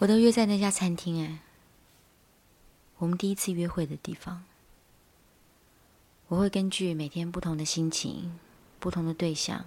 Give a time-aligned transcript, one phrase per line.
[0.00, 1.38] 我都约在那家餐厅哎，
[2.98, 4.44] 我们第一次约会的地方。
[6.28, 8.38] 我会根据每天不同的心情、
[8.80, 9.64] 不同的对象，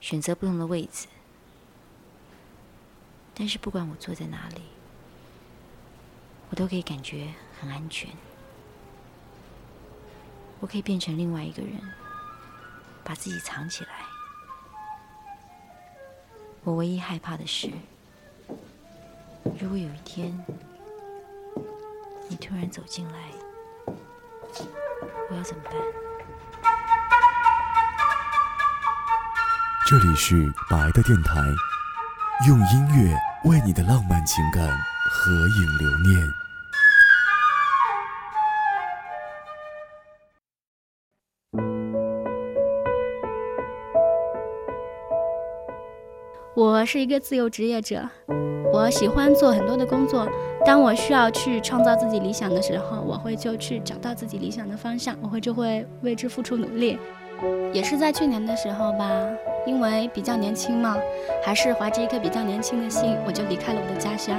[0.00, 1.08] 选择不同的位置。
[3.34, 4.62] 但是不管我坐在哪里，
[6.50, 8.08] 我都可以感觉很安全。
[10.60, 11.80] 我可以变成另外一个人，
[13.02, 14.06] 把自己藏起来。
[16.62, 17.68] 我唯一害怕的是。
[19.60, 20.36] 如果有一天
[22.28, 23.18] 你突然走进来，
[25.30, 25.74] 我要怎么办？
[29.86, 31.34] 这里是白的电台，
[32.48, 34.66] 用音乐为你的浪漫情感
[35.10, 36.28] 合影留念。
[46.56, 48.08] 我是一个自由职业者。
[48.74, 50.28] 我喜欢做很多的工作。
[50.66, 56.98] 当我需要去创造自己理想的时候，我会就去找到自己理想的方向，我会就会为之付出努力。
[57.72, 59.08] 也是在去年的时候吧，
[59.64, 60.96] 因为比较年轻嘛，
[61.44, 64.36] 还是怀着一颗比较年轻的心，我就离开了我的家乡。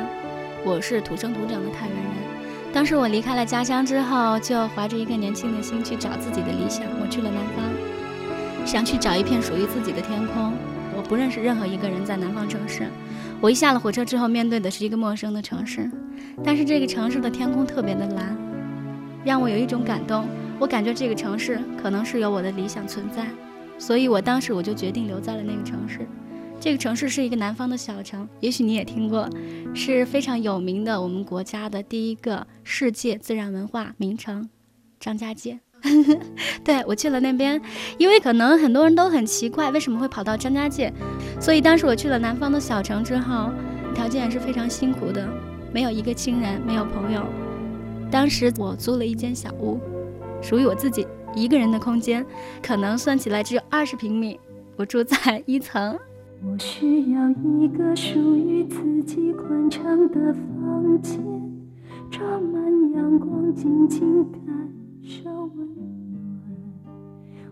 [0.66, 2.74] 我是土生土长的太原人。
[2.74, 6.84] 当时我离开了家乡之后，就怀着一个年轻的心去找自己的理想。
[7.00, 10.52] 我去了南方，想去找一片属于自己的天空。
[10.98, 12.90] 我不认识任何一个人在南方城市。
[13.46, 15.88] 我一下了火车之后，面对的是一个陌生的城市，
[16.44, 18.36] 但是这个城市的天空特别的蓝，
[19.24, 20.28] 让我有一种感动。
[20.60, 23.28] 我感觉这个城市可能是有我的理想存在，
[23.78, 26.08] 所以我当时我就决定留在了那个城市。
[26.60, 29.30] 这个城市是一个南方的小城，也许你也听过，
[29.76, 34.50] 是非常有名的我们国家的第一个世界自然文化名城——
[35.00, 35.60] 张家界。
[36.64, 37.62] 对我去了那边，
[37.98, 40.92] 因为可能很多人都很奇怪为什么会跑到张家界，
[41.40, 43.52] 所以当时我去了南方的小城之后，
[43.94, 45.28] 条件也是非常辛苦的，
[45.72, 47.22] 没有一个亲人，没有朋友。
[48.12, 49.80] 当时我租了一间小屋，
[50.42, 52.26] 属于我自己一个人的空间，
[52.62, 54.40] 可能算起来只有二十平米。
[54.78, 55.98] 我住在一层。
[56.44, 61.20] 我需要一个属于自己宽敞的房间，
[62.12, 62.62] 装满
[62.94, 64.38] 阳光，静静的
[65.08, 66.90] 受温暖，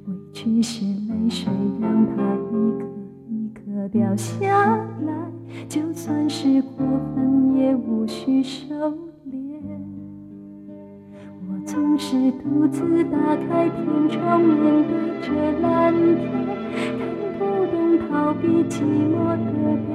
[0.08, 2.84] 委屈是泪水让它一颗
[3.30, 4.76] 一颗掉下
[5.06, 5.14] 来，
[5.70, 8.74] 就算是过分也无需收
[9.30, 9.62] 敛。
[11.48, 16.28] 我总是独自打开天窗，面对着蓝天，
[16.90, 19.94] 看不懂逃避寂寞的表演。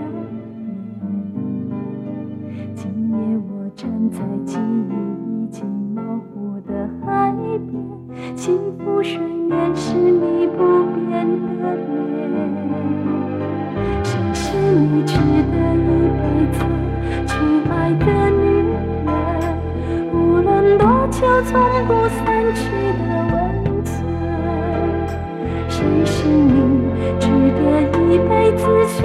[2.76, 3.14] 今夜
[3.50, 4.16] 我站在
[8.36, 10.38] 幸福睡眠是你。
[10.58, 11.06] 不变
[11.60, 12.10] 的脸，
[14.02, 15.86] 谁是你值得一
[16.18, 16.20] 辈
[16.50, 16.56] 子
[17.28, 17.30] 去
[17.70, 18.42] 爱的女
[19.04, 19.08] 人？
[20.12, 20.46] 无论
[20.78, 20.82] 多
[21.12, 21.52] 久，从
[21.86, 22.18] 不散
[22.56, 22.60] 去
[22.98, 23.36] 的温
[23.84, 23.88] 存。
[25.68, 26.58] 谁是你
[27.20, 27.62] 值得
[28.10, 28.60] 一辈子
[28.96, 28.98] 去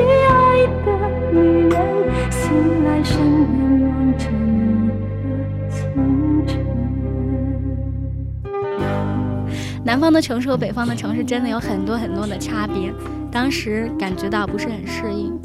[9.94, 12.92] 南方的城市和北方的城市真的有很多很多的差别，
[13.31, 15.40] 当时感觉到不是很适应，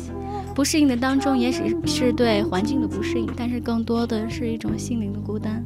[0.55, 5.63] 不适应的当中也许是对环境的不适应，但是更多的是一种心灵的孤单。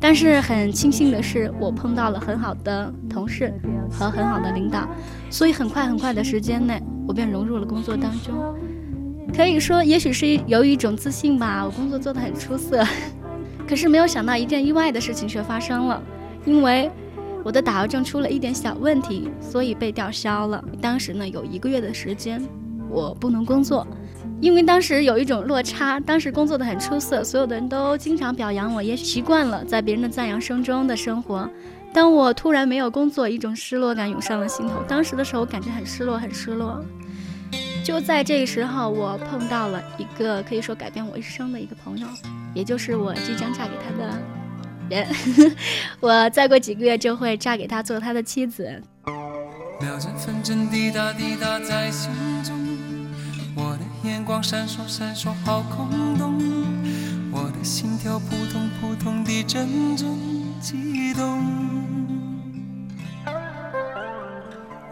[0.00, 3.52] 但是很庆幸的是，我碰到了很好的同事
[3.90, 4.88] 和很好的领导，
[5.28, 8.34] 所以很快很快的时间内，我便融入了工作当中。
[9.36, 12.82] 可以说，也许是有一种自信吧，我工作做得很出色。
[13.68, 16.02] 可是没有想到一件意外的事情却发生了，
[16.46, 16.90] 因为。
[17.46, 20.60] 我的打油证出了一点小问题，所以被吊销了。
[20.82, 22.44] 当时呢，有一个月的时间，
[22.90, 23.86] 我不能工作，
[24.40, 26.00] 因为当时有一种落差。
[26.00, 31.48] 当时工作的很出色，所有的人都经常表扬我，也习惯了在别人的赞扬声中的生活。
[31.94, 34.82] 当我突然没有工作，一种失落感涌上了心头。
[34.88, 36.84] 当时的时候，我感觉很失落，很失落。
[37.84, 42.08] 就在这个时候，我碰到了一个可以说改变我一生的一个朋友，
[42.54, 44.20] 也就是我即将嫁给他的。
[44.88, 45.06] 人，
[46.00, 48.82] 我再过几个月就会嫁给他做他的妻子。
[49.80, 52.10] 秒针分针滴答滴答在心
[52.42, 52.56] 中，
[53.54, 56.40] 我的眼光闪烁闪烁好空洞，
[57.30, 60.08] 我的心跳扑通扑通地阵阵
[60.60, 61.44] 悸动。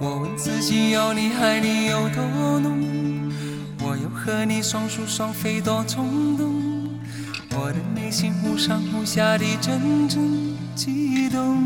[0.00, 3.32] 我问自己要你爱你有多浓，
[3.80, 6.73] 我又和你双宿双飞多冲动。
[7.56, 11.56] 我的内心忽上忽下的阵阵悸动。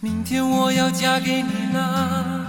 [0.00, 2.46] 明天我要嫁给你了，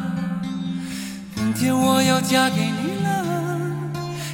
[1.35, 3.25] 明天我要嫁给你了。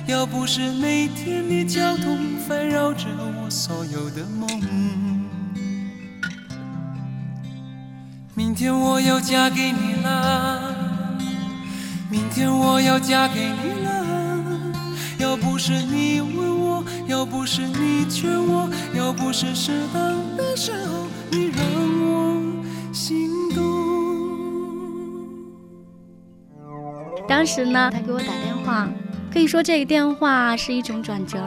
[0.08, 2.18] 要不是每天的交通
[2.48, 3.06] 烦扰着
[3.42, 4.50] 我所有的梦，
[8.36, 10.76] 明天我要嫁给你了，
[12.10, 14.01] 明天我要嫁给你了。
[15.22, 21.64] 要不是你问我，要不是你劝我，要不是适当的时候你让
[22.08, 22.42] 我
[22.92, 23.62] 心动。
[27.28, 28.90] 当时呢，他给我打电话。
[29.32, 31.38] 可以说这个电话是一种转折，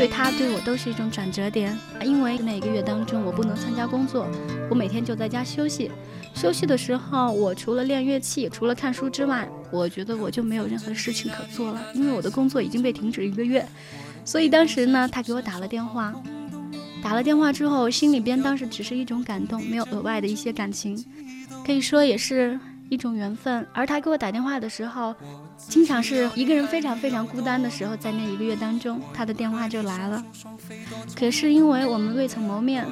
[0.00, 1.78] 对他对我都是一种转折点。
[2.02, 4.26] 因为那个月当中我不能参加工作，
[4.70, 5.90] 我每天就在家休息。
[6.34, 13.62] 休息的时候，我除了练乐器，除了看书之外，我觉得我就没有任何事情可做了，因为我的工作已经被停止一个月。
[14.24, 16.14] 所以当时呢，他给我打了电话，
[17.02, 21.04] 打了电话之后，心里边当时只是一种感动，没有额外的一些感情，
[21.66, 22.58] 可以说也是。
[22.90, 25.14] 一种缘分，而他给我打电话的时候，
[25.56, 30.22] 经常是一个人非常非常孤单的时候，在那一个月当中，他的电话就来了。
[31.16, 32.84] 可是因为我们未曾谋面，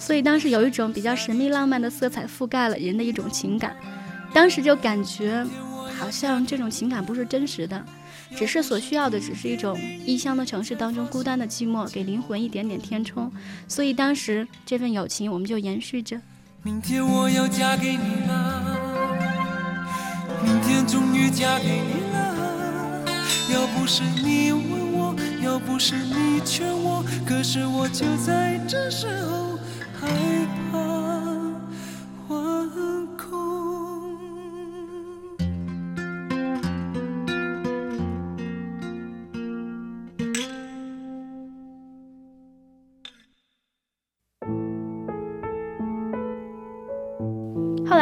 [0.00, 3.76] 所以当时有一种比较神秘浪漫的色彩覆盖了人的一种情感。
[4.34, 5.46] 当时就感觉
[5.96, 7.80] 好像这种情感不是真实的，
[8.34, 13.30] 只是所需要的只是一种异乡的城市当中孤单的寂寞，给灵魂一点点填充。
[13.68, 16.20] 所以当时这份友情我们就延续着。
[16.64, 18.63] 明天我要嫁给你了。
[20.44, 23.04] 明天终于嫁给你了，
[23.52, 29.43] 要不是你问我，要不是你劝我，可是我就在这时候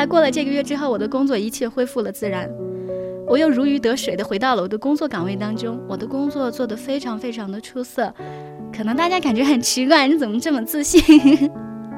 [0.03, 2.51] 来过了这个月之后，我的工作一切恢复了自然，
[3.25, 5.81] 我又如鱼得水的回到了我的工作岗位当中。
[5.89, 8.13] 我的工作做得非常非常的出色，
[8.77, 11.49] 可能大家感觉很奇怪，你怎么这么自信？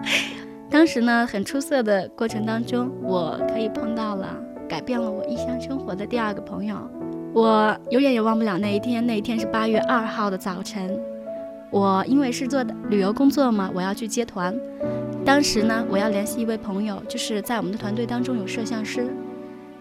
[0.68, 4.36] 当时呢，很出色的过程当中，我可以碰到了
[4.68, 6.76] 改变了我异乡生活的第二个朋友。
[7.32, 10.94] 我永远也忘不了那一天，那一天是八月二号的早晨，
[11.70, 14.54] 我因为是做旅游工作嘛，我要去接团。
[15.24, 19.06] 当时呢，我要联系一位朋友，就是在我们的团队当中有摄像师。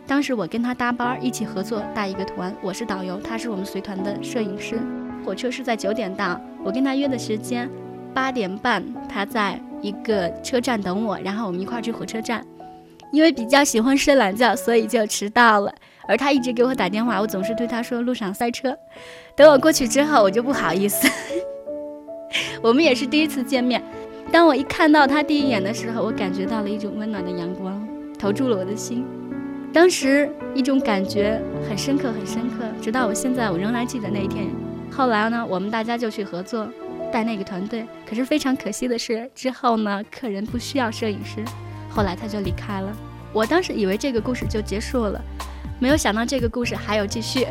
[0.07, 4.79] 当时我跟他搭班一起合作带一个团，我是导游，他是我们随团的摄影师。
[5.25, 7.69] 火车是在九点到，我跟他约的时间
[8.13, 12.45] 八点半，他在一个车站等我，然后我们一块儿去火车站。
[13.11, 15.73] 因为比较喜欢睡懒觉，所以就迟到了。
[16.07, 18.75] 而他一直给我打电话，我总是对他说路上塞车。
[19.35, 21.07] 等我过去之后，我就不好意思。
[22.63, 23.83] 我们也是第一次见面。
[24.33, 27.87] 当我一看到他第一眼的时候，我感觉到了一种温暖的阳光，
[28.17, 29.05] 投注了我的心。
[29.71, 31.39] 当时一种感觉
[31.69, 34.47] 很深刻，很深刻，直到我现在我仍然记得那一天。
[34.89, 36.67] 后来呢，我们大家就去合作
[37.11, 37.85] 带那个团队。
[38.09, 41.45] 可是非常可惜的是，之后呢，客人不需要摄影师，
[41.87, 42.91] 后来他就离开了。
[43.31, 45.21] 我当时以为这个故事就结束了，
[45.79, 47.45] 没有想到这个故事还有继续。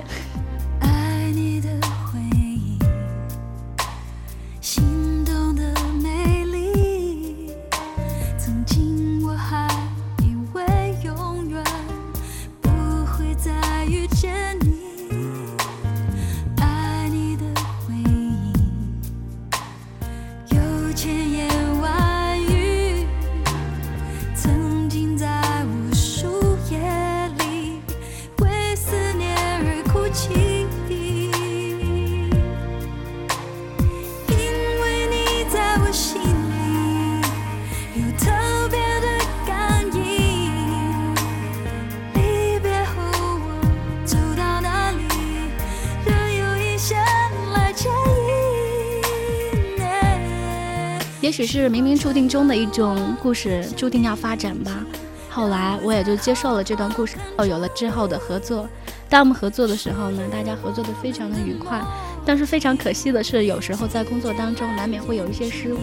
[51.23, 54.85] 也许是冥冥注定中的一种故事，注定要发展吧。
[55.31, 58.69] 后来我也就接受了这段故事，哦，有了之后的合作。
[59.09, 61.81] 当我们合作的时候呢，大家合作的非常的愉快。
[62.25, 65.79] 但是非常可惜的是，有时候在工作当中难免会有一些失误。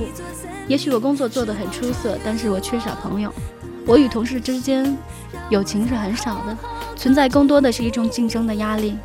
[0.67, 3.33] 也许我工作做得很出色，但是我缺少朋友。
[3.85, 4.97] 我与同事之间
[5.49, 6.57] 友情是很少的，
[6.97, 8.97] 存在更多的是一种竞争的压力。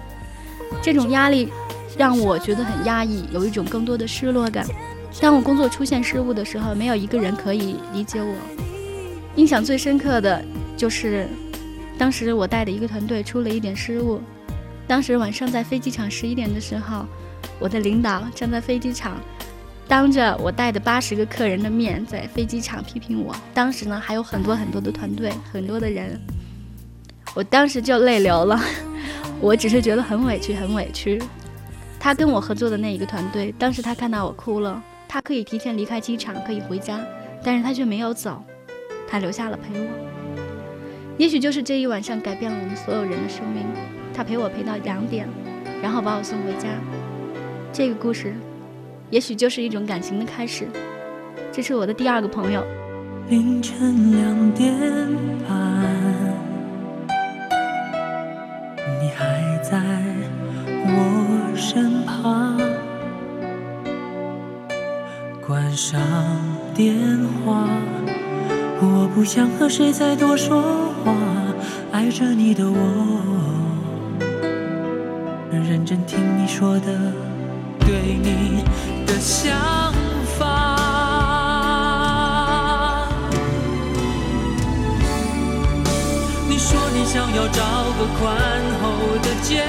[0.82, 1.48] 这种压力
[1.96, 4.66] 让我觉得很压抑，有一种更多的失落感。
[5.20, 8.34] 当我工作出现失误的时候，没有一个人可以理解我。
[9.36, 10.44] 印象最深刻的
[10.76, 11.26] 就是，
[11.98, 14.20] 当时我带的一个团队出了一点失误。
[14.86, 17.06] 当时晚上在飞机场十一点的时候，
[17.58, 19.18] 我的领导站在飞机场，
[19.88, 23.34] 当着我带的八十个客人的面，在飞机场批评我。
[23.54, 26.20] 当时呢，还有很多很多的团队，很多的人，
[27.34, 28.60] 我当时就泪流了。
[29.40, 31.20] 我只是觉得很委屈，很委屈。
[31.98, 34.82] 他跟我合作的那一个团队，当时他看到我哭了，
[35.14, 36.98] 他可以提前离开机场，可以回家，
[37.40, 38.42] 但是他却没有走，
[39.06, 39.86] 他留下了陪我。
[41.16, 43.62] 也许就是这一晚上改变了我们所有人的生命。
[44.12, 45.28] 他陪我陪到两点，
[45.80, 46.68] 然后把我送回家。
[47.72, 48.34] 这个故事，
[49.08, 50.66] 也许就是一种感情的开始。
[51.52, 52.64] 这是我的第二个朋友。
[53.28, 54.76] 凌晨两点
[55.48, 55.63] 半，
[66.74, 66.92] 电
[67.46, 67.68] 话，
[68.80, 70.60] 我不想和谁再多说
[71.04, 71.14] 话。
[71.92, 72.76] 爱着你的我，
[75.52, 77.12] 认真听你说的，
[77.78, 78.64] 对你
[79.06, 79.54] 的想
[80.36, 80.42] 法。
[86.48, 87.62] 你说你想要找
[87.96, 88.36] 个宽
[88.82, 89.64] 厚的肩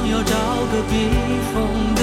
[0.00, 0.34] 想要找
[0.72, 1.10] 个避
[1.52, 1.99] 风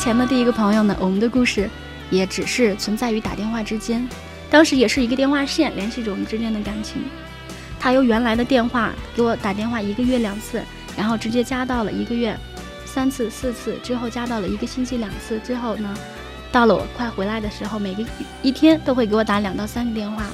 [0.00, 1.68] 前的第一个朋友呢，我们的故事
[2.08, 4.08] 也只是存在于打电话之间，
[4.48, 7.02] 当时也是一个电话线联系着我们之间的感情。
[7.78, 10.62] 他由原来的电话给我打电话一个月两次，
[10.96, 12.34] 然后直接加到了一个月
[12.86, 15.94] 三次、四次，之后加到了一个星期两次，之后呢，
[16.50, 18.02] 到了我快回来的时候，每个
[18.40, 20.24] 一天都会给我打两到三个电话。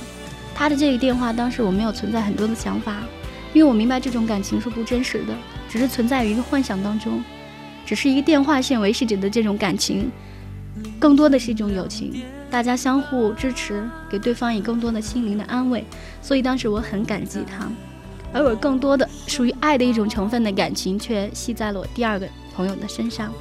[0.55, 2.99] 他的这个电话当时我没有存在很多的想法，
[3.53, 5.35] 因为我明白这种感情是不真实的，
[5.69, 7.21] 只是存在于一个幻想当中。
[7.87, 10.11] 只是一个电话线维系着的这种感情，
[10.99, 12.13] 更多的是一种友情，
[12.51, 15.85] 大家相互支持，给对方以更多的心灵的安慰。
[16.21, 17.71] 所以当时我很感激他，
[18.33, 23.33] 而我更多的属于爱的一种成分的感情，却系在了我第二个朋友的身上。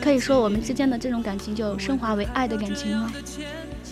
[0.00, 3.10] 可以说，我们之间的这种感情就升华为爱的感情了。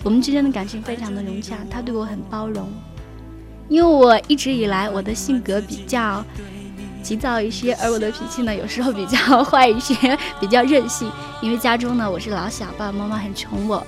[0.04, 2.68] 我们之间的感情非常的融洽，他对我很包容，
[3.68, 6.24] 因为我一直以来我的性格比较。
[7.06, 9.94] 急躁一些，而我的脾气呢，有时候比较坏一些，
[10.40, 11.08] 比较任性。
[11.40, 13.86] 因为家中呢，我是老小，爸爸妈妈很宠我。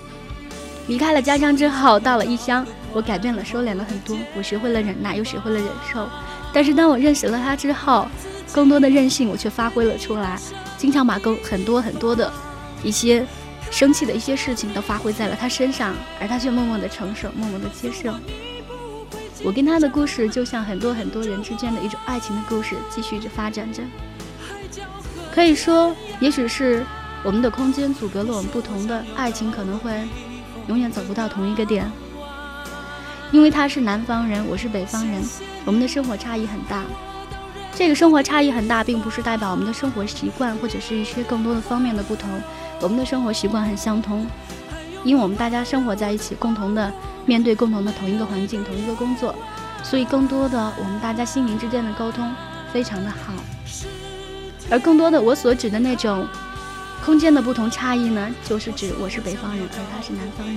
[0.86, 4.16] 离开了家乡之后，到了异乡，我改变了，收敛了很多。
[4.36, 6.08] 我学会了忍耐，又学会了忍受。
[6.52, 8.06] 但是当我认识了他之后，
[8.52, 10.38] 更多的任性我却发挥了出来，
[10.76, 12.32] 经常把更很多很多的
[12.84, 13.26] 一些
[13.68, 18.14] 生气的一些事情都发挥在了他身上，而他却默默的承受，默默的接受。
[19.44, 23.82] 我跟他的故事就像很多很多人之间的一种爱情的故事，继续着发展着。
[25.32, 26.84] 可以说，也许是
[27.22, 29.92] 我们的空间阻隔了我们不同的爱情，可能会
[30.66, 31.90] 永远走不到同一个点。
[33.30, 35.22] 因为他是南方人，我是北方人，
[35.64, 36.82] 我们的生活差异很大。
[37.74, 42.28] 这个生活差异很大，并不是代表我们的生活习惯或者是一些更多的方面的不同。
[42.80, 44.26] 我们的生活习惯很相通，
[45.04, 46.92] 因为我们大家生活在一起，共同的。
[47.26, 49.34] 面对共同的同一个环境、同一个工作，
[49.82, 52.26] 所以更多的我们大家心灵之间的沟通
[52.72, 53.34] 非常的好。
[54.70, 56.26] 而更多的我所指的那种
[57.04, 60.56] 空间的不同差异呢，就是指我是北方人，而他是南方人。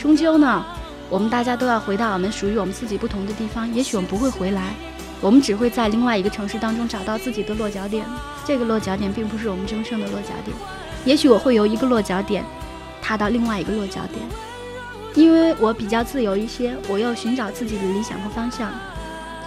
[0.00, 0.64] 终究呢，
[1.08, 3.72] 我们大家都要回到我们属于我们自己不同的地方。
[3.72, 4.74] 也许我们不会回来，
[5.20, 8.04] 我们只会在另外一个城市当中找到自己的落脚点。
[8.44, 10.56] 这个落脚点并不是我们终生的落脚点。
[11.04, 12.44] 也许我会由一个落脚点
[13.00, 14.20] 踏到另外一个落脚点。
[15.14, 18.70] 因为我比较自由一些，我又寻找自己的理想和方向。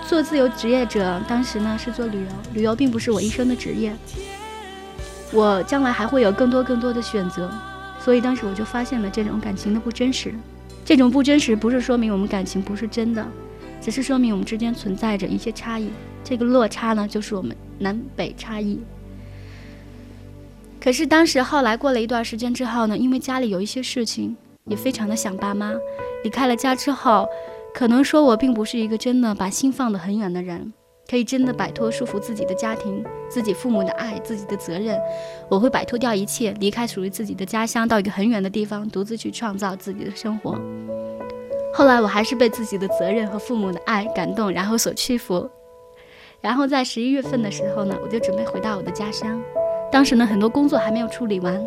[0.07, 3.95] 做自由职业者，当时呢是做旅游，旅游并不是我一生的职业。
[5.31, 7.49] 我将来还会有更多更多的选择，
[8.03, 10.33] 所以当时我就发现了这种感情的不真实。
[10.83, 13.25] 这种不真实不是说明我们感情不是真的，
[13.79, 15.89] 只是说明我们之间存在着一些差异。
[16.21, 18.77] 这个落差呢，就是我们南北差异。
[20.81, 24.35] 可是当时后来过了一段时间之后呢，因为家里有一些事情。
[24.65, 25.73] 也非常的想爸妈。
[26.23, 27.27] 离开了家之后，
[27.73, 30.71] 可能说我并不是一个真的把心放得很远的人，
[31.09, 34.99] 可以真的摆脱束缚自己的家庭、自己父母的爱、自己的责任。
[35.49, 40.55] 我会摆脱掉一切，离开属于自己的家乡，到一个很远的地方，独自去创造自己的生活。
[41.73, 45.49] 后来我还是被自己的责任和父母的爱感动，然后所屈服。
[46.39, 49.41] 然后在十一月份的时候呢，我就准备回到我的家乡。
[49.91, 51.61] 当时呢，很多工作还没有处理完，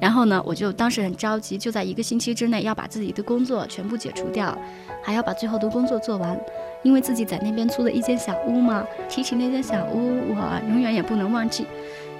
[0.00, 4.58] 然后呢，我就当时很着急，就在一个星期之内要把自己的工作全部解除掉，
[5.02, 6.38] 还要把最后的工作做完，
[6.82, 8.84] 因为自己在那边租了一间小屋嘛。
[9.08, 11.64] 提起那间小屋，我永远也不能忘记。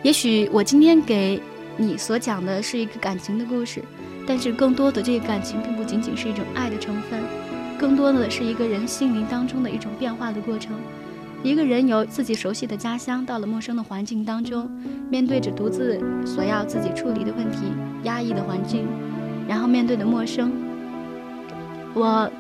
[0.03, 1.43] 也许我今天给
[1.77, 3.83] 你所讲的是一个感情的故事，
[4.27, 7.21] 但是更多的这个感情并不仅仅是一种爱的成分，
[7.77, 10.77] 更多的是一个人心灵当中的一种变化的过程。
[11.43, 14.71] 一个人由自己熟悉的家乡到了陌生的环境当中，
[15.11, 18.87] 面对着独自所要自己处理的问题、压抑的环境，
[19.49, 20.53] 然后面对的陌生，
[21.95, 22.31] 我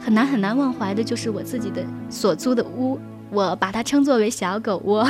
[0.00, 2.98] 很难很难忘怀的就是我自己的所租的屋，
[3.30, 5.08] 我把它称作为小狗窝，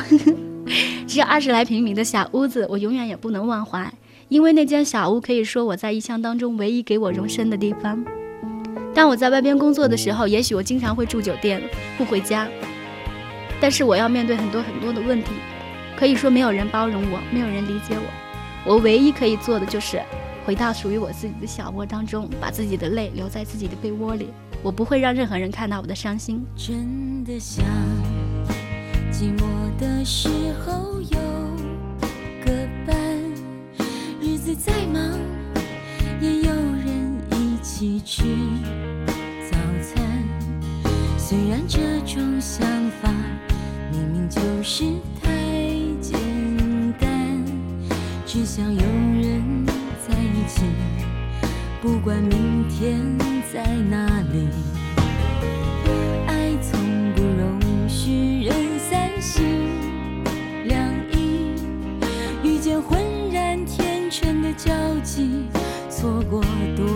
[1.09, 3.91] 只有二十来平米的小屋子，我永远也不能忘怀，
[4.29, 8.05] 因为那间小屋可以说我在异乡当中唯一给我容身的地方。
[8.93, 11.63] 当我在外边工作的时候，也许我经常会住酒店，
[11.97, 12.47] 不回家。
[13.61, 15.31] 但是我要面对很多很多的问题，
[15.97, 18.05] 可以说没有人包容我，没有人理解我。
[18.65, 20.01] 我唯一可以做的就是
[20.45, 24.29] 回到属于我自己的小窝当中，把自己的泪留在自己的被窝里。
[24.63, 26.45] 我不会让任何人看到我的伤心。
[26.57, 27.65] 真的想
[29.11, 29.45] 寂寞
[29.79, 30.29] 的时
[30.65, 31.19] 候有
[32.45, 32.53] 个
[32.87, 32.97] 伴，
[34.21, 35.19] 日子再忙
[36.21, 38.23] 也有人一起吃
[39.51, 40.05] 早餐。
[41.17, 42.65] 虽然这种想
[43.03, 43.09] 法。
[44.29, 44.85] 就是
[45.23, 45.31] 太
[46.03, 46.21] 简
[47.01, 47.43] 单，
[48.27, 49.65] 只想有人
[50.07, 50.63] 在一起，
[51.81, 53.01] 不管明天
[53.51, 54.49] 在哪里。
[56.27, 56.79] 爱从
[57.15, 59.45] 不容许人三心
[60.67, 60.79] 两
[61.11, 61.55] 意，
[62.43, 63.01] 遇见浑
[63.33, 64.71] 然天成的交
[65.03, 65.45] 集，
[65.89, 66.43] 错过
[66.77, 66.87] 多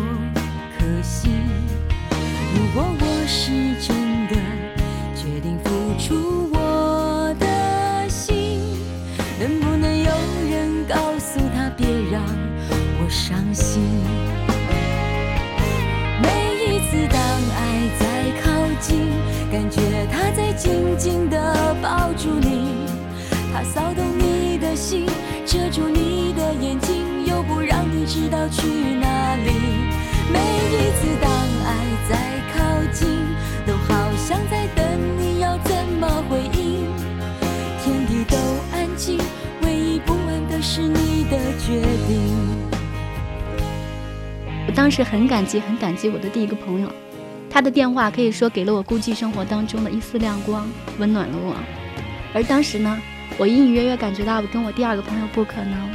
[44.92, 46.92] 时很感激，很感激我的第一个朋友，
[47.48, 51.56] 他的电话可以说给了我孤寂生活当中的一丝亮光，温暖了我。
[52.34, 53.00] 而当时呢，
[53.38, 55.88] 我隐隐约约感觉到我跟我第二个朋友不可能，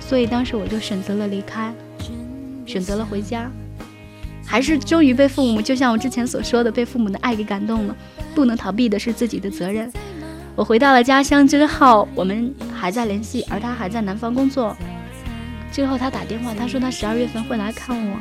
[0.00, 1.72] 所以当时我就选择了离开，
[2.66, 3.48] 选择了回家，
[4.44, 7.96] 还是终于被父母，就像我之前所说的，被父母的爱给感动了。
[8.34, 9.88] 不能逃避的是自己的责任。
[10.56, 14.76] 我回到了家乡之后，我们还在联系，而他还在南方工作。
[15.74, 18.16] 最后他打电话，他说他十二月份会来看我。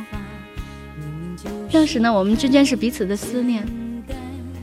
[1.72, 3.64] 当时呢，我们之间是彼此的思念。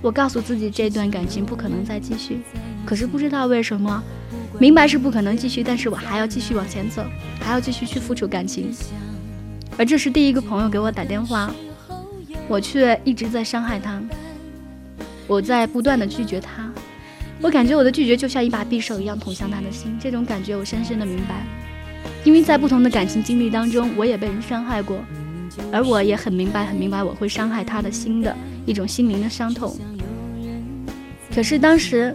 [0.03, 2.41] 我告诉自己这段感情不可能再继续，
[2.85, 4.03] 可是不知道为什么，
[4.59, 7.05] 明白是不可能继续，但是我还要继续往前走，
[7.39, 8.75] 还要继续去付出感情。
[9.79, 11.55] 而这是第一个朋友给我打电话，
[12.49, 14.03] 我却一直在伤害他，
[15.29, 16.69] 我在不断的拒绝他。
[17.41, 21.47] 我感觉我的拒绝就像一把匕首一样捅向他的心，这种感觉我深深的明白。
[22.25, 24.99] 因为在不同的感情经历当中，我也被人伤害过，
[25.73, 29.75] 而我也很明白，很明白我会伤害他的心的一种心灵的伤痛。
[31.35, 32.15] 可是当时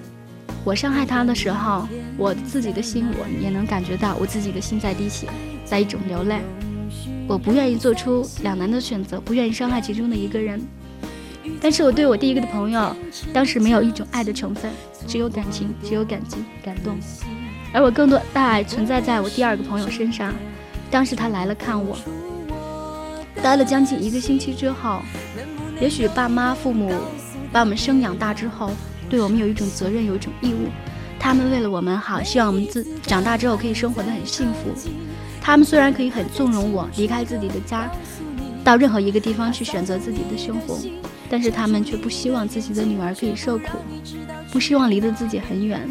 [0.64, 1.88] 我伤害他的时候，
[2.18, 5.28] 我自己的心我也能感觉到，我自己的心在滴血，
[5.66, 6.40] 在一种流泪。
[7.28, 10.62] 我不愿意做出两难的选择，不愿意伤害其中的一个人。
[11.60, 12.96] 但是我对我第一个的朋友，
[13.34, 14.72] 当时没有一种爱的成分，
[15.08, 16.98] 只有感情，只有感激、感动。
[17.76, 20.34] 而我更多的爱存在在我第二个朋友身上，
[20.90, 21.98] 当时他来了看我，
[23.44, 25.02] 待了将近一个星期之后，
[25.82, 26.90] 也许爸妈父母
[27.52, 28.72] 把我们生养大之后，
[29.10, 30.70] 对我们有一种责任，有一种义务，
[31.20, 34.74] 他们为了我们好，希望我们自长大之后可以生活的很幸福。
[35.42, 37.92] 他们虽然可以很纵容我离开自己的家，
[38.64, 40.80] 到任何一个地方去选择自己的生活，
[41.30, 43.80] 但是他们却不希望自己的女儿可以受苦，
[44.50, 45.86] 不希望离得自己很远。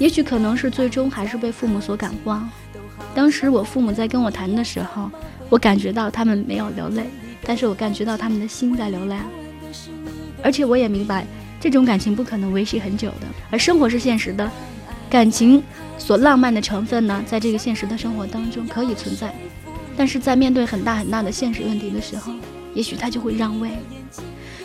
[0.00, 2.48] 也许可能是最终还是被父母所感化。
[3.14, 5.10] 当时我父母在跟我谈的时候，
[5.50, 7.04] 我感觉到他们没有流泪，
[7.44, 9.16] 但是我感觉到他们的心在流泪。
[10.42, 11.26] 而且我也明白，
[11.60, 13.26] 这种感情不可能维系很久的。
[13.50, 14.50] 而生活是现实的，
[15.10, 15.62] 感情
[15.98, 19.30] 所浪漫的成分呢，在这个现实的生活当中可以存在，
[19.98, 22.32] 但是在面对很大很大的现实问题的时候，
[22.72, 23.70] 也许他就会让位。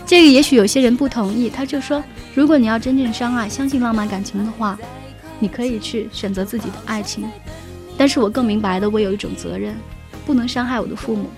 [0.06, 2.02] 这个也许有些人不同意，他就说，
[2.34, 4.80] 如果你要真正相爱、相信浪漫感情的话，
[5.40, 7.30] 你可以去选择自己的爱情。
[7.98, 9.76] 但是我更明白的，我有一种责任，
[10.26, 11.30] 不能伤害我的父母，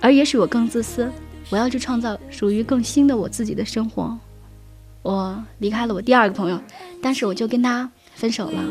[0.00, 1.10] 而也许我更自私，
[1.50, 4.18] 我要去创造属于更新的我自己的生活。
[5.02, 6.60] 我离开了我第二个朋友，
[7.00, 8.64] 但是我就跟他分手了。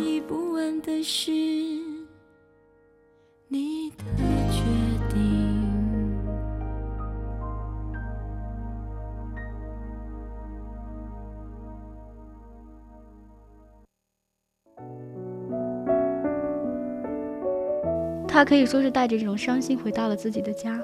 [18.34, 20.80] 他可以说是带着这种伤心回到了自己的家，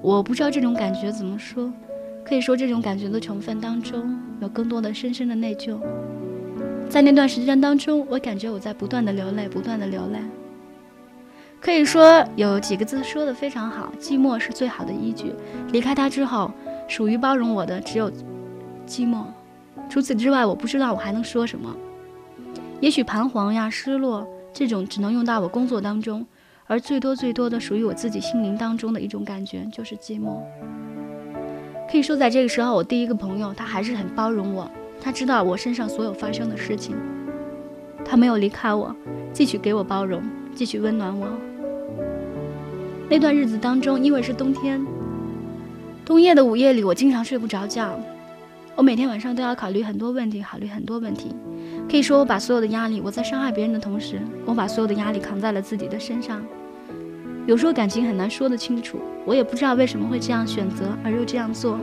[0.00, 1.68] 我不知道这种感觉怎么说，
[2.24, 5.80] 可以说这种感觉的成分当中有更多的深深的内疚。
[6.88, 10.20] 在那段时间当中，我感觉我在不断的流泪，不断的流泪。
[11.60, 15.34] 可以说有几个字说的非常好：寂寞是最好的依据。
[15.72, 16.52] 离开他之后，
[16.86, 18.08] 属于包容我的只有
[18.86, 19.24] 寂寞，
[19.90, 21.76] 除此之外，我不知道我还能说什么。
[22.78, 26.24] 也许彷徨呀、失落这种只能用到我工作当中。
[26.68, 30.40] 而最多最多的属于我自己心灵当中的一种感觉，就是寂寞。
[31.88, 34.68] 可以说，在这个时候，我第一个朋友他还是很包容我，
[35.00, 36.96] 他知道我身上所有发生的事情，
[38.04, 38.94] 他没有离开我，
[39.32, 40.20] 继续给我包容，
[40.56, 41.28] 继续温暖我。
[43.08, 44.84] 那段日子当中，因为是冬天，
[46.04, 47.96] 冬夜的午夜里，我经常睡不着觉，
[48.74, 51.32] 我每天晚上都要考虑很多问题，考虑很多问题。
[51.88, 56.42] 可以说，我把所有的压力，我在伤害别人的同时，我把所有的压力扛在了自己的身上。
[57.46, 61.78] 有时候感情很难说得清楚，我也不知道为什么会这样选择而又这样做。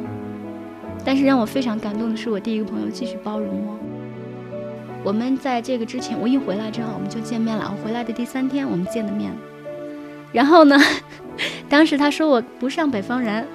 [1.06, 3.80] 但是让我非常感动的是，我第一个朋友继续包容我。
[5.06, 7.74] 我们在这个之前，我一回来之后我们就见面了。
[7.74, 9.32] 我回来的第三天，我们见的面。
[10.34, 10.78] 然后呢，
[11.70, 13.46] 当时他说我不像北方人，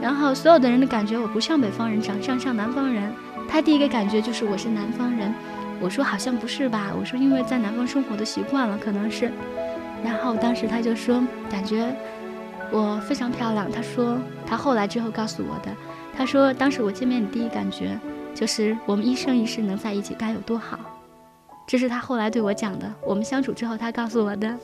[0.00, 3.12] 然后所有的人的感觉我不像北方人，长相像南方人。
[3.48, 5.32] 他第一个感觉就是我是南方人。
[5.80, 9.32] 我说好像不是吧，我说因为在南方生活的习惯了，可能是。
[10.04, 11.94] 然后当时他就说，感觉
[12.70, 13.70] 我非常漂亮。
[13.70, 15.74] 他说他后来之后告诉我的，
[16.14, 17.98] 他说当时我见面的第一感觉
[18.34, 20.78] 就是我们一生一世能在一起该有多好。
[21.66, 22.92] 这是他后来对我讲的。
[23.02, 24.54] 我们相处之后，他告诉我的。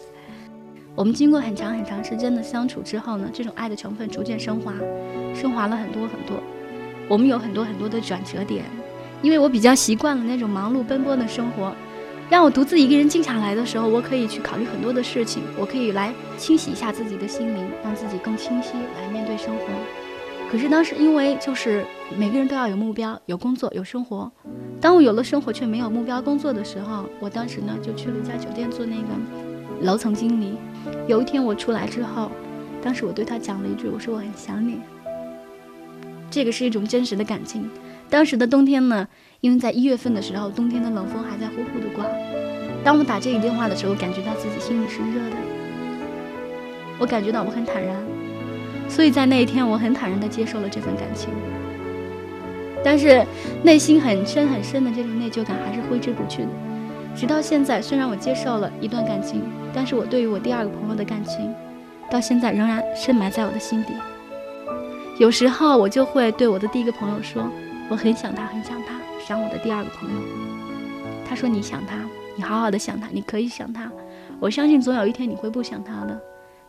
[0.95, 4.73] 我们经过很长很长时间的相处之后呢，这种爱的成分逐渐升华，
[5.35, 6.43] 升华了很多很多。
[7.09, 8.65] 我们有很多很多的转折点。
[9.23, 11.75] 因为我比较习惯了那种忙碌奔波的生活，
[12.29, 19.65] 让我独自一个人静下来的时候，我可以去考虑很多的事情，我可以来清洗一下自己的心灵，让自己更清晰来面对生活。
[20.51, 21.85] 可是当时因为就是
[22.17, 24.31] 每个人都要有目标、有工作、有生活，
[24.81, 30.57] 当我有了生活却没有目标工作的时候，我当时呢就去了一家酒店做那个楼层经理。
[31.09, 32.31] 有一天我出来之后，
[32.81, 34.79] 当时我对他讲了一句，我说我很想你。
[36.31, 37.69] 这个是一种真实的感情。
[38.09, 39.09] 当时的冬天呢，
[39.41, 42.07] 因为在一月份的时候，冬天的冷风还在呼呼的刮。
[42.85, 45.37] 当我打这个电话的时候，感觉到自己心里是热的，
[47.01, 47.97] 我感觉到我很坦然，
[48.89, 51.31] 所以在那一天，我很坦然地接受了这份感情。
[52.85, 53.27] 但是
[53.65, 56.49] 内心很深很深的这种内疚感还是挥之不去的。
[57.17, 59.43] 直到现在，虽然我接受了一段感情，
[59.75, 61.53] 但是我对于我第二个朋友的感情，
[62.09, 63.93] 到现在仍然深埋在我的心底。
[65.19, 67.43] 有时候我就会对我的第一个朋友说。
[67.89, 68.95] 我很想他，很想他，
[69.25, 70.17] 想我的第二个朋友。
[71.29, 71.97] 他说：“你想他，
[72.37, 73.91] 你好好的想他，你可以想他。
[74.41, 76.21] 我相信总有一天你会不想他的。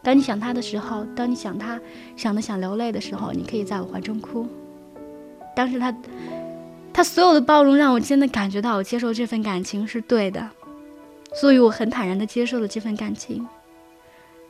[0.03, 1.79] 当你想他的时候，当你想他
[2.15, 4.47] 想的想流泪的时候，你可以在我怀中哭。”
[5.55, 5.95] 当时他，
[6.93, 10.47] 他所有的包容让我真的感觉到我接受这份感情是对的，
[11.33, 13.47] 所以我很坦然的接受了这份感情。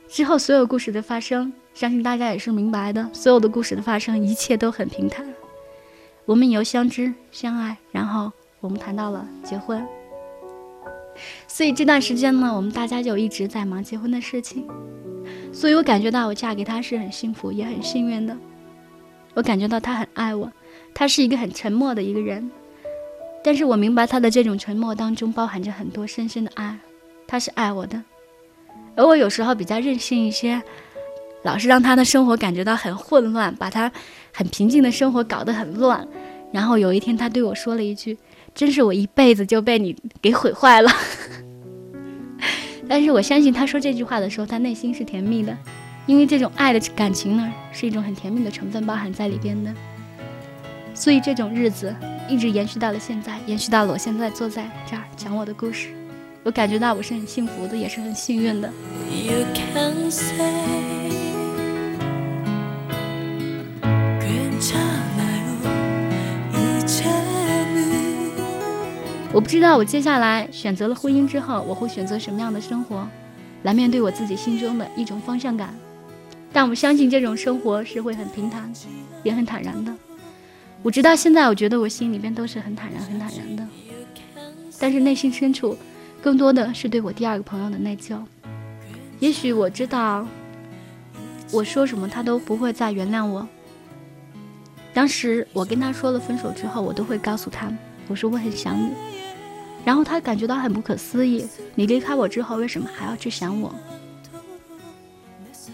[0.06, 3.08] 之后所有故事的发生，相信大家也是明白的。
[3.12, 5.26] 所有的故事的发生，一切都很平坦。
[6.28, 9.82] 我们由相知相爱，然后我们谈到了结婚。
[11.46, 14.68] 所以这段时间呢，我们大家就一直在忙结婚的事情。
[15.54, 18.36] 所以我感觉到我嫁给他是很幸福，也很幸运的。
[19.32, 20.52] 我感觉到他很爱我，
[20.94, 22.50] 他是一个很沉默的一个人，
[23.42, 26.78] 但是我明白他的这种沉默当中包含着很多深深的爱，
[27.26, 28.04] 他是爱我的。
[28.94, 30.62] 而我有时候比较任性一些。
[31.44, 33.90] 老是让他的生活感觉到很混乱，把他
[34.34, 36.06] 很平静的生活搞得很乱。
[36.52, 38.16] 然后有一天，他对我说了一句
[38.54, 40.90] ：“真是我一辈子就被你给毁坏了。
[42.88, 45.56] ”但是我相信他说这句话的时候，他内心是甜蜜的，
[46.06, 49.72] 因为这种爱的感情呢，是一种很甜蜜的成分包含在里边的。
[50.94, 51.94] 所以这种日子
[52.28, 55.88] 一直延续到了现在，延续到了我现在坐在这儿讲我的故事。
[56.44, 58.72] 我感觉到我是很幸福的，也是很幸运的。
[59.12, 61.17] You can say
[69.38, 73.08] 我不知道我接下来选择了婚姻之后，我会选择什么样的生活，
[73.62, 75.72] 来面对我自己心中的一种方向感。
[76.52, 78.68] 但我相信这种生活是会很平坦，
[79.22, 79.94] 也很坦然的。
[80.82, 83.64] 我直到现在，我觉得我心里边都是很坦然、很坦然的。
[84.76, 85.78] 但是内心深处，
[86.20, 88.18] 更多的是对我第二个朋友的内疚。
[89.20, 90.26] 也许我知道，
[91.52, 93.46] 我说什么他都不会再原谅我。
[94.92, 97.72] 当时我跟他说了分手之后，我都会告诉他，
[98.08, 98.90] 我说我很想你。
[99.88, 103.74] 然后他感觉到很不可思议，你离开我之后，为什么还要去想我？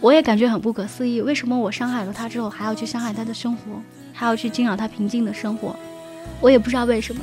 [0.00, 5.74] 我也感觉很不可思议，为什么我伤害了他之后，还要去伤害他的生活，还要去惊扰他平静的生活？
[6.40, 7.20] 我也不知道为什么，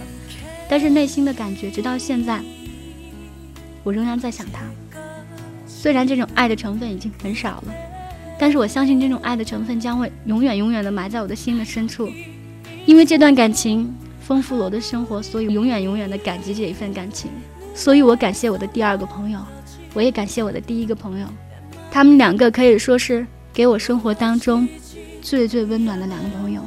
[0.68, 2.42] 但是内心的感觉，直到现在，
[3.86, 4.66] 我仍然在想他。
[5.66, 7.74] 虽然这种爱的成分已经很少了，
[8.38, 12.12] 但是我相信这种爱的成分将会永远永远的埋在我的心的深处，
[12.86, 13.96] 因为这段感情
[14.32, 17.30] 丰富了我的生活，所以永远永远的感激这一份感情。
[17.76, 19.38] 所以我感谢我的第二个朋友，
[19.94, 21.28] 我也感谢我的第一个朋友，
[21.92, 24.66] 他们两个可以说是给我生活当中
[25.22, 26.62] 最最温暖的两个朋友，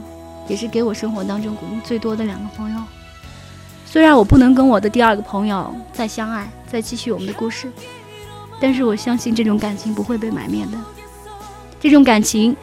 [0.46, 2.76] 也是给我生活当中鼓励最多的两个朋友。
[3.86, 7.72] 虽然我不能跟我的第二个朋友再相爱，再继续我们的故事。
[8.60, 10.78] 但是我相信这种感情不会被埋灭的，
[11.80, 12.54] 这种感情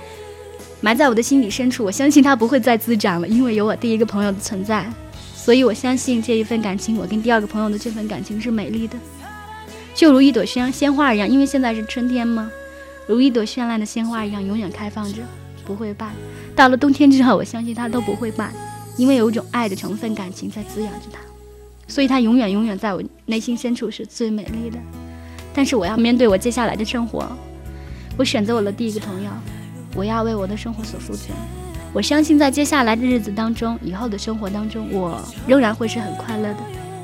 [0.82, 4.92] 埋在我的心底深处，我相信它不会再滋长了，因为有我第一个朋友的存在，
[5.36, 8.98] 所以我相信这一份感情，我跟第二个朋友的这份感情是美丽的，
[9.94, 12.52] 就如一朵鲜鲜花一样，因为现在是春天嘛，
[13.08, 15.22] 如一朵绚烂的鲜花一样，永远开放着，
[15.64, 16.10] 不会败。
[16.56, 18.52] 到了冬天之后，我相信它都不会败，
[18.98, 21.20] 因为有一种爱的成分感情在滋养着它，
[21.88, 24.78] 所以它永远永远在我内心深处是最美丽的。
[25.54, 27.32] 但是我要面对我接下来的生活，
[28.18, 29.30] 我选择我的第一个朋友，
[29.96, 31.30] 我要为我的生活所负责。
[31.94, 36.60] 我相信在接下来的日子当中，以后的生活当中，我仍然会是很快乐的，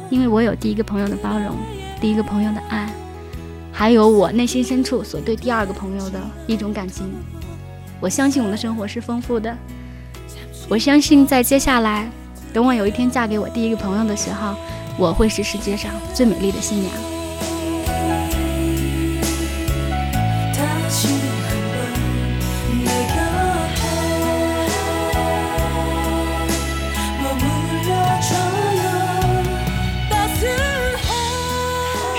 [0.10, 1.56] 因为我有第一个朋友的包容，
[2.00, 2.89] 第一个朋友的爱，
[3.71, 7.12] 还有我内心深处所对第二个朋友的一种感情。
[8.00, 9.58] 我相信我的生活是丰富的，
[10.69, 12.10] 我相信在接下来，
[12.54, 14.56] 等我有一天嫁给我第一个朋友的时候，
[14.97, 17.16] 我会是世界上最美丽的新娘。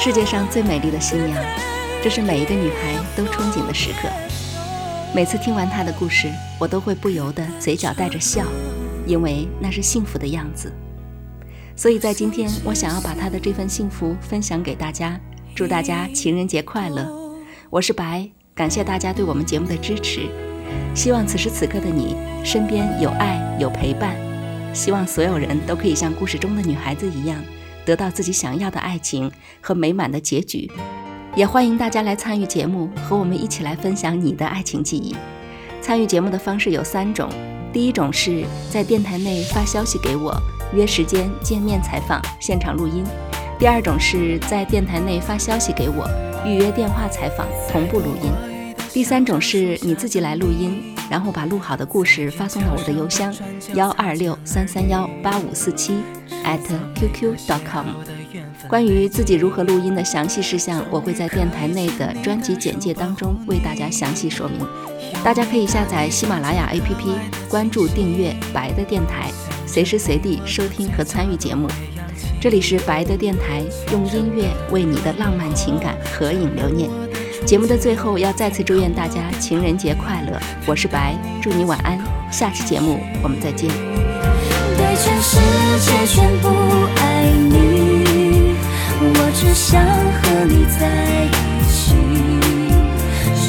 [0.09, 1.37] 世界上最美丽的新娘，
[2.03, 4.09] 这是每一个女孩都憧憬的时刻。
[5.14, 8.47] 每次听完她的故事，我都会不由得嘴角带着笑，
[9.07, 10.73] 因为那是幸福的样子。
[11.77, 15.21] 所以在今天，我想要把她的这份幸福分享给大家，
[15.55, 17.07] 祝大家情人节快乐。
[17.68, 20.23] 我是白，感谢大家对我们节目的支持。
[20.94, 24.16] 希望此时此刻的你身边有爱有陪伴，
[24.73, 27.38] 希望所有人都可以像故事中的女孩子一样。
[27.88, 30.70] 得到自己想要的爱情和美满的结局，
[31.35, 35.16] 也欢迎大家来参与节目，和我们一起来分享你的爱情记忆。
[35.81, 37.31] 参与节目的方式有三种：
[37.72, 40.38] 第一种是在电台内发消息给我，
[40.74, 43.03] 约时间见面采访、现场录音；
[43.59, 46.07] 第二种是在电台内发消息给我，
[46.44, 48.31] 预约电话采访、同步录音；
[48.92, 53.35] 第三种是你自己来录音，然后把录好的故事发送到我的邮箱
[53.75, 55.94] 幺二六三三幺八五四七。
[56.44, 56.61] at
[56.94, 57.87] qq.com，
[58.68, 64.66] 关于自己如何录音的详细事项，我会在电台内的专辑简介当中为大家详细说明。
[65.23, 69.31] 大家可以下载喜马拉雅 APP，关注订阅白的电台，
[69.66, 71.68] 随时随地收听和参与节目。
[72.40, 76.88] 这里是白的电台，用音乐为你的浪漫情感合影留念。
[77.48, 80.38] 节目的最后要再次祝愿大家情人节快乐！
[80.66, 81.98] 我是白，祝你晚安。
[82.30, 83.70] 下期节目我们再见。
[84.76, 85.38] 对全世
[85.80, 86.48] 界全部
[86.96, 88.54] 爱你，
[89.00, 91.32] 我只想和你在一
[91.72, 91.96] 起。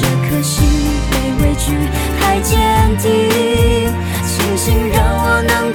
[0.00, 0.64] 这颗心
[1.10, 1.76] 没畏惧，
[2.18, 2.56] 太坚
[2.96, 3.92] 定，
[4.24, 5.69] 庆幸让我能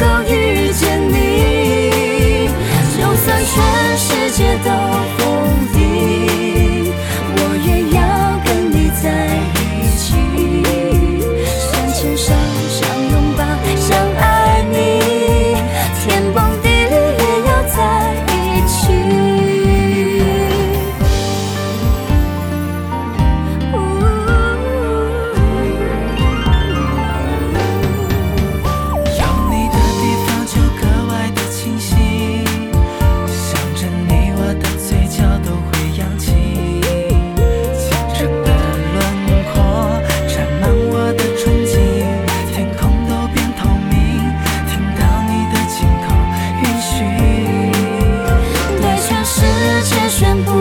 [50.17, 50.51] 宣布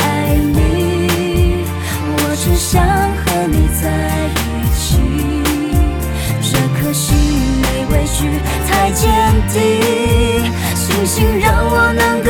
[0.00, 1.62] 爱你，
[2.04, 3.86] 我只想和你在
[4.34, 4.42] 一
[4.74, 4.98] 起。
[6.42, 7.14] 这颗心
[7.62, 8.26] 没畏惧，
[8.68, 9.06] 太坚
[9.52, 12.28] 定，星星让我能够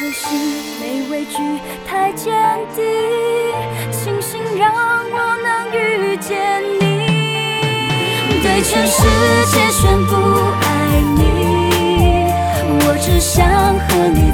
[0.00, 0.30] 的心
[0.80, 1.36] 没畏惧，
[1.86, 2.32] 太坚
[2.74, 2.82] 定，
[3.92, 6.78] 庆幸让我能遇见你。
[8.42, 9.02] 对全世
[9.52, 10.14] 界宣布
[10.62, 10.64] 爱
[11.16, 11.20] 你，
[12.80, 13.44] 我只想
[13.76, 14.32] 和你